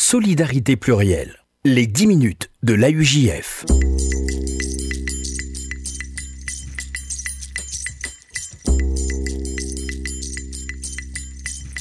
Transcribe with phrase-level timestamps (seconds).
[0.00, 1.38] Solidarité plurielle.
[1.64, 3.64] Les 10 minutes de l'AUJF.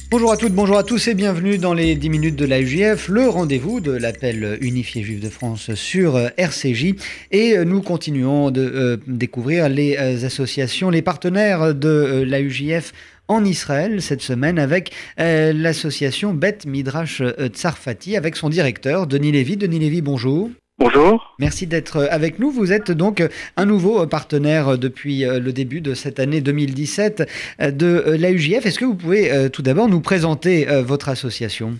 [0.09, 3.27] Bonjour à toutes, bonjour à tous et bienvenue dans les 10 minutes de l'AUJF, le
[3.27, 6.95] rendez-vous de l'appel unifié juif de France sur RCJ.
[7.31, 12.93] Et nous continuons de euh, découvrir les euh, associations, les partenaires de euh, l'AUJF
[13.27, 19.31] en Israël cette semaine avec euh, l'association Bet Midrash euh, Tsarfati avec son directeur Denis
[19.31, 19.57] Lévy.
[19.57, 20.49] Denis Lévy, bonjour.
[20.79, 21.35] Bonjour.
[21.39, 22.51] Merci d'être avec nous.
[22.51, 23.23] Vous êtes donc
[23.55, 27.29] un nouveau partenaire depuis euh, le début de cette année 2017
[27.75, 28.65] de l'AUJF.
[28.65, 31.73] Est-ce que vous pouvez tout d'abord nous présenter votre association?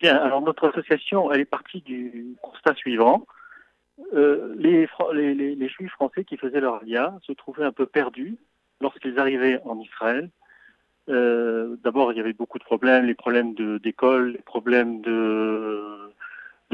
[0.00, 3.24] Bien, alors notre association, elle est partie du constat suivant.
[4.14, 7.86] Euh, les, les, les, les, juifs français qui faisaient leur alia se trouvaient un peu
[7.86, 8.36] perdus
[8.80, 10.28] lorsqu'ils arrivaient en Israël
[11.08, 15.98] euh, D'abord, il y avait beaucoup de problèmes, les problèmes d'école, les problèmes de,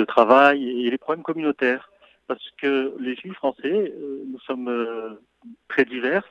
[0.06, 1.90] travail et les problèmes communautaires.
[2.28, 5.20] Parce que les juifs français, euh, nous sommes euh,
[5.68, 6.24] très divers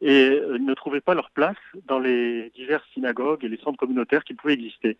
[0.00, 4.34] et ne trouvaient pas leur place dans les diverses synagogues et les centres communautaires qui
[4.34, 4.96] pouvaient exister.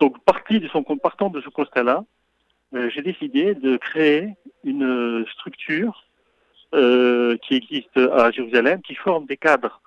[0.00, 2.04] Donc, partant de ce constat-là,
[2.72, 4.30] j'ai décidé de créer
[4.64, 6.04] une structure
[6.72, 9.82] qui existe à Jérusalem, qui forme des cadres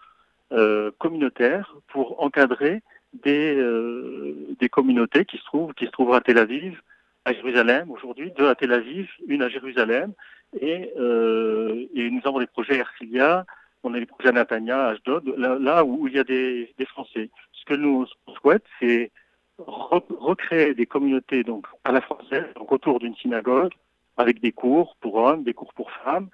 [0.51, 2.81] euh, communautaires pour encadrer
[3.13, 6.81] des, euh, des communautés qui se trouvent qui se trouvent à Tel Aviv,
[7.25, 10.13] à Jérusalem aujourd'hui, deux à Tel Aviv, une à Jérusalem,
[10.59, 13.45] et, euh, et nous avons des projets Ercilia,
[13.83, 16.85] on a des projets à Natania, à Ashdod, là, où il y a des, des
[16.85, 17.29] Français.
[17.51, 18.05] Ce que nous
[18.41, 19.11] souhaitons, c'est
[19.57, 23.73] recréer des communautés donc à la française, donc autour d'une synagogue,
[24.15, 26.29] avec des cours pour hommes, des cours pour femmes,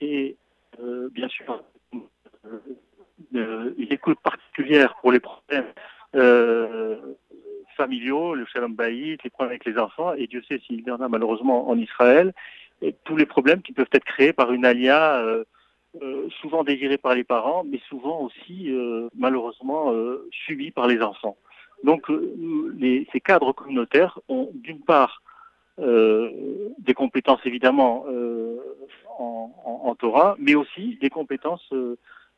[0.00, 0.36] et
[0.80, 1.62] euh, bien sûr
[3.86, 5.72] une écoute particulière pour les problèmes
[6.14, 6.96] euh,
[7.76, 11.00] familiaux, le shalom baït, les problèmes avec les enfants, et Dieu sait s'il y en
[11.00, 12.32] a malheureusement en Israël,
[13.04, 15.44] tous les problèmes qui peuvent être créés par une alia euh,
[16.02, 18.70] euh, souvent désirée par les parents, mais souvent aussi
[19.14, 19.92] malheureusement
[20.30, 21.36] subie par les enfants.
[21.84, 22.06] Donc
[23.12, 25.22] ces cadres communautaires ont d'une part
[25.78, 28.06] des compétences évidemment
[29.18, 31.70] en, en, en, Torah, mais aussi des compétences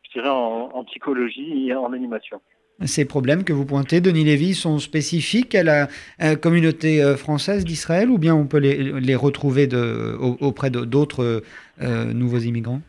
[0.08, 2.41] je dirais, en, en, psychologie et en animation.
[2.84, 5.88] Ces problèmes que vous pointez, Denis Lévy, sont spécifiques à la,
[6.19, 11.42] à la communauté française d'Israël ou bien on peut les, les retrouver de, auprès d'autres
[11.80, 12.80] euh, nouveaux immigrants?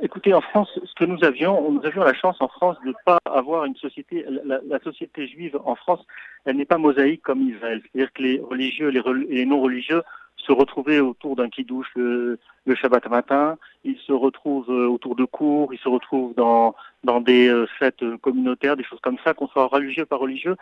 [0.00, 2.94] Écoutez, en France, ce que nous avions, nous avions la chance en France de ne
[3.04, 6.00] pas avoir une société, la, la, société juive en France,
[6.44, 7.82] elle n'est pas mosaïque comme Israël.
[7.82, 10.02] C'est-à-dire que les religieux les, les non-religieux
[10.48, 15.74] se retrouver autour d'un kidouche le, le Shabbat matin, ils se retrouvent autour de cours,
[15.74, 20.06] ils se retrouvent dans, dans des fêtes communautaires, des choses comme ça, qu'on soit religieux,
[20.06, 20.56] pas religieux,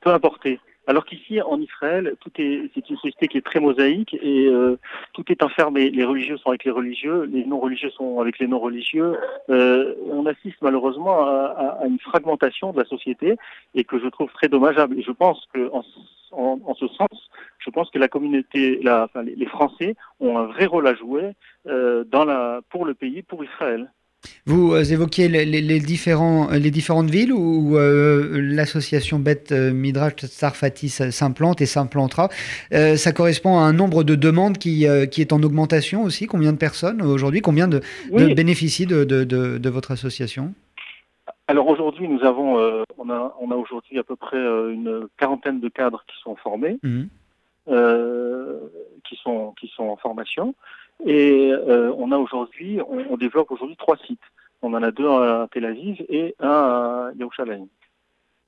[0.00, 0.46] peu importe.
[0.88, 4.78] Alors qu'ici, en Israël, tout est, c'est une société qui est très mosaïque et euh,
[5.12, 5.90] tout est enfermé.
[5.90, 9.16] Les religieux sont avec les religieux, les non-religieux sont avec les non-religieux.
[9.48, 13.36] Euh, on assiste malheureusement à, une fragmentation de la société
[13.76, 14.98] et que je trouve très dommageable.
[14.98, 15.84] Et je pense que en,
[16.32, 17.30] en, en ce sens,
[17.64, 21.32] je pense que la communauté, la, enfin, les, Français ont un vrai rôle à jouer
[21.66, 23.90] euh, dans la, pour le pays, pour Israël.
[24.46, 31.60] Vous évoquiez les, les, différents, les différentes villes où euh, l'association Bet Midrash Sarfati s'implante
[31.60, 32.28] et s'implantera.
[32.72, 36.26] Euh, ça correspond à un nombre de demandes qui, euh, qui est en augmentation aussi.
[36.26, 37.40] Combien de personnes aujourd'hui?
[37.40, 37.80] Combien de,
[38.10, 38.28] oui.
[38.28, 40.54] de bénéficient de, de, de, de, votre association?
[41.48, 45.60] Alors aujourd'hui, nous avons, euh, on a, on a aujourd'hui à peu près une quarantaine
[45.60, 47.02] de cadres qui sont formés, mmh.
[47.66, 50.54] Qui sont, qui sont en formation.
[51.04, 54.20] Et euh, on a aujourd'hui, on, développe aujourd'hui trois sites.
[54.62, 57.66] On en a deux à Tel Aviv et un à Yerushalayim.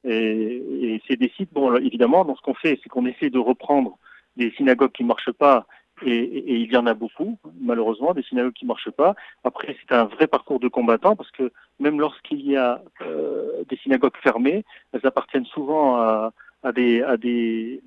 [0.04, 3.38] Et, et c'est des sites, bon, évidemment, dans ce qu'on fait, c'est qu'on essaie de
[3.38, 3.98] reprendre
[4.36, 5.66] des synagogues qui marchent pas,
[6.04, 9.14] et, et, il y en a beaucoup, malheureusement, des synagogues qui marchent pas.
[9.44, 13.76] Après, c'est un vrai parcours de combattant, parce que même lorsqu'il y a euh, des
[13.76, 16.32] synagogues fermées, elles appartiennent souvent à,
[16.62, 17.81] à des, à des,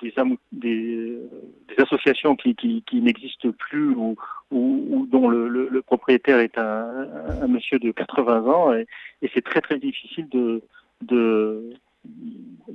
[0.00, 0.12] des,
[0.52, 1.18] des,
[1.78, 4.16] associations qui, n'existent plus ou,
[4.50, 8.86] dont le, propriétaire est un, monsieur de 80 ans et,
[9.34, 10.62] c'est très très difficile de,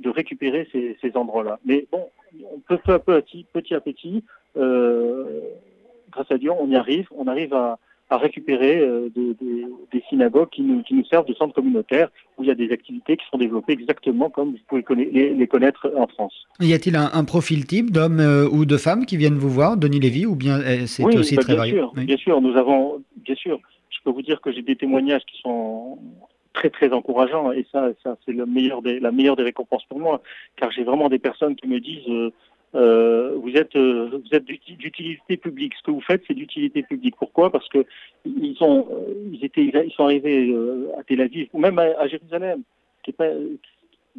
[0.04, 1.58] récupérer ces, ces endroits-là.
[1.64, 2.08] Mais bon,
[2.52, 4.24] on peut peu à peu, petit à petit,
[4.56, 5.40] euh,
[6.10, 7.78] grâce à Dieu, on y arrive, on arrive à,
[8.10, 12.48] à récupérer euh, des, synagogues qui nous, qui nous, servent de centres communautaires où il
[12.48, 16.08] y a des activités qui sont développées exactement comme vous pouvez les, les connaître en
[16.08, 16.34] France.
[16.58, 19.76] Y a-t-il un, un, profil type d'hommes euh, ou de femmes qui viennent vous voir,
[19.76, 22.04] Denis Lévy, ou bien euh, c'est oui, aussi bah, très bien varié sûr, oui.
[22.04, 23.60] Bien sûr, nous avons, bien sûr,
[23.90, 25.98] je peux vous dire que j'ai des témoignages qui sont
[26.52, 30.20] très très encourageant et ça, ça c'est la meilleure des récompenses pour moi,
[30.56, 32.32] car j'ai vraiment des personnes qui me disent euh,
[32.74, 35.74] euh, vous êtes euh, vous êtes d'utilité publique.
[35.76, 37.16] Ce que vous faites, c'est d'utilité publique.
[37.16, 37.50] Pourquoi?
[37.50, 37.84] Parce que
[38.24, 38.88] ils ont
[39.32, 40.54] ils étaient ils sont arrivés
[40.98, 42.62] à Tel Aviv ou même à, Jérusalem,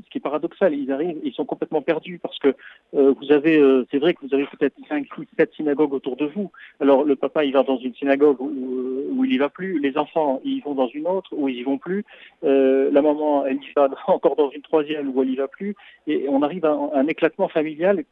[0.04, 2.56] ce qui est paradoxal, ils arrivent, ils sont complètement perdus parce que
[2.96, 6.16] euh, vous avez, euh, c'est vrai que vous avez peut-être 5, 6, 7 synagogues autour
[6.16, 6.52] de vous.
[6.80, 9.98] Alors le papa, il va dans une synagogue où, euh, il y va plus, les
[9.98, 12.04] enfants, ils vont dans une autre où ils y vont plus,
[12.42, 15.76] la maman, elle y va encore dans une troisième où elle y va plus,
[16.08, 18.04] et on arrive à un, éclatement familial,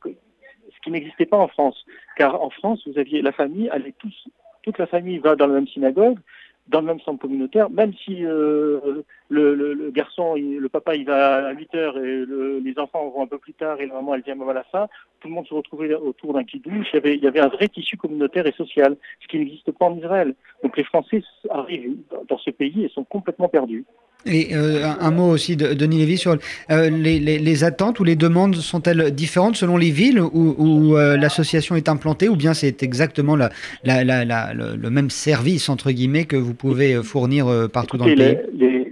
[0.84, 1.86] qui n'existait pas en France.
[2.18, 4.30] Car en France, vous aviez la famille, tous,
[4.64, 6.20] toute la famille va dans la même synagogue,
[6.70, 11.06] dans le même centre communautaire, même si euh, le, le, le, garçon, le papa, il
[11.06, 14.14] va à 8 heures et les enfants vont un peu plus tard et la maman,
[14.14, 14.88] elle vient même à la fin,
[15.20, 16.88] tout le monde se retrouvait autour d'un kidouche.
[16.94, 19.98] Il il y avait un vrai tissu communautaire et social, ce qui n'existe pas en
[19.98, 20.36] Israël.
[20.64, 21.98] Donc les Français arrivent
[22.28, 23.86] dans ce pays et sont complètement perdus.
[24.26, 26.36] Et euh, un, mot aussi de Denis Lévy sur
[26.72, 30.98] euh, les, les, les, attentes ou les demandes sont-elles différentes selon les villes où, où
[30.98, 33.50] euh, l'association est implantée ou bien c'est exactement la,
[33.86, 38.38] la, la, le, même service entre guillemets que vous pouvez fournir partout dans le pays
[38.54, 38.92] les,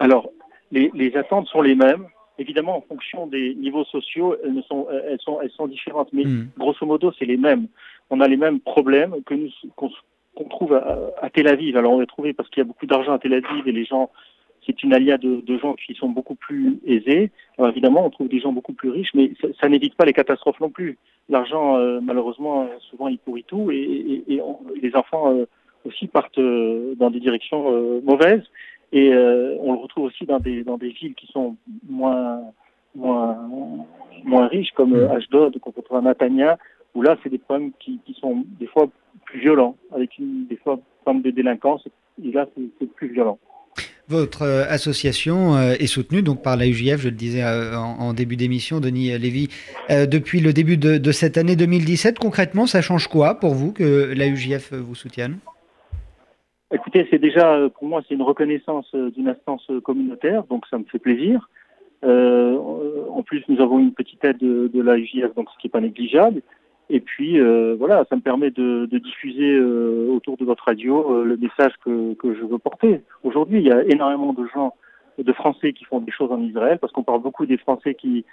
[0.00, 0.30] Alors
[0.72, 2.06] les, attentes sont les mêmes.
[2.38, 6.48] Évidemment, en fonction des niveaux sociaux, elles, sont, elles, sont, elles sont différentes, mais hmm.
[6.58, 7.68] grosso modo, c'est les mêmes.
[8.10, 11.76] On a les mêmes problèmes que nous qu'on trouve à, à, Tel Aviv.
[11.76, 13.84] Alors on va trouver parce qu'il y a beaucoup d'argent à Tel Aviv et les
[13.84, 14.10] gens
[14.66, 17.30] c'est une alia de, de, gens qui sont beaucoup plus aisés.
[17.58, 20.12] Alors évidemment, on trouve des gens beaucoup plus riches, mais ça, ça n'évite pas les
[20.12, 20.98] catastrophes non plus.
[21.28, 23.76] L'argent, euh, malheureusement, souvent il pourrit tout, et,
[24.28, 24.42] et, et
[24.82, 25.46] les enfants euh,
[25.84, 28.44] aussi partent euh, dans des directions mauvaises.
[28.92, 31.56] Et on le retrouve aussi dans des dans des villes qui sont
[31.88, 32.40] moins
[32.94, 33.36] moins
[34.22, 35.10] moins riches, comme mmh.
[35.10, 36.58] Ashdod, qu'on retrouve à Natania,
[36.94, 38.88] où là, c'est des problèmes qui, qui sont des fois
[39.24, 41.86] plus violents, avec une, des fois forme de délinquance.
[42.22, 42.46] Et là,
[42.78, 43.38] c'est plus violent.
[44.08, 48.12] Votre euh, association euh, est soutenue donc par la UJF, je le disais euh, en,
[48.12, 49.48] début d'émission, Denis Lévy,
[49.88, 52.18] depuis le début de, cette année 2017.
[52.18, 55.38] Concrètement, ça change quoi pour vous que la UJF vous soutienne?
[56.72, 60.98] Écoutez, c'est déjà, pour moi, c'est une reconnaissance d'une instance communautaire, donc ça me fait
[60.98, 61.48] plaisir.
[62.02, 65.72] en plus, nous avons une petite aide de, de la UJF, donc ce qui n'est
[65.72, 66.42] pas négligeable.
[66.90, 71.16] Et puis euh, voilà, ça me permet de, de diffuser euh, autour de votre radio
[71.16, 73.00] euh, le message que, que je veux porter.
[73.22, 74.74] Aujourd'hui, il y a énormément de gens,
[75.18, 78.24] de Français qui font des choses en Israël, parce qu'on parle beaucoup des Français qui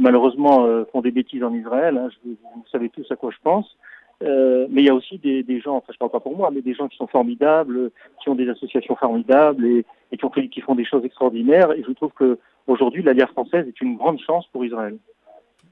[0.00, 1.98] malheureusement font des bêtises en Israël.
[1.98, 3.76] Hein, je, vous savez tous à quoi je pense.
[4.22, 6.62] mais il y a aussi des, des, gens, enfin je parle pas pour moi, mais
[6.62, 7.90] des gens qui sont formidables,
[8.20, 11.70] qui ont des associations formidables et, et qui, ont qui font des choses extraordinaires.
[11.72, 14.96] Et je trouve que aujourd'hui, l'Alliance française est une grande chance pour Israël.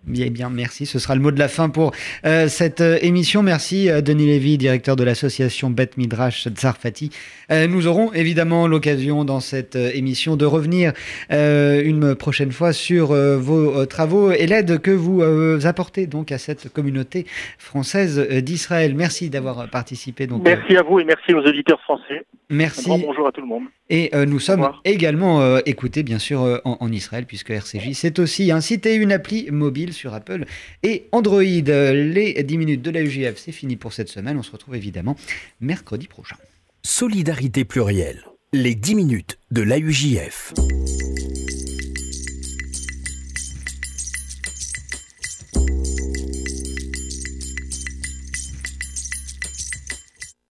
[0.07, 0.85] Bien, bien, merci.
[0.85, 1.93] Ce sera le mot de la fin pour
[2.27, 3.43] euh, cette euh, émission.
[3.43, 7.11] Merci euh, Denis Lévy, directeur de l'association Beth Midrash Tsarfati.
[7.51, 10.93] nous aurons évidemment l'occasion dans cette émission de revenir
[11.31, 15.23] une prochaine fois sur vos travaux et l'aide que vous
[15.67, 17.27] apportez donc à cette communauté
[17.59, 18.95] française d'Israël.
[18.95, 20.27] Merci d'avoir participé.
[20.27, 22.25] Donc, merci à vous et merci aux auditeurs français.
[22.51, 22.89] Merci.
[22.89, 23.65] bonjour à tout le monde.
[23.91, 28.61] Et nous sommes également écoutés bien sûr en, en Israël puisque RCJ c'est aussi un
[28.61, 30.47] site et une appli mobile sur Apple
[30.83, 31.43] et Android.
[31.43, 34.39] Les 10 minutes de la UGF, c'est fini pour cette semaine.
[34.39, 35.17] On se retrouve évidemment
[35.61, 36.37] mercredi prochain.
[36.83, 38.25] Solidarité plurielle.
[38.53, 40.55] Les 10 minutes de l'AUJF.